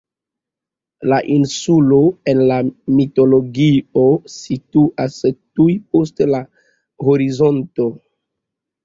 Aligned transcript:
La 1.11 1.17
insulo, 1.33 1.99
en 2.31 2.39
la 2.51 2.57
mitologio, 2.99 4.05
situas 4.37 5.19
tuj 5.29 5.69
post 5.93 6.25
la 6.31 6.41
horizonto. 7.11 7.87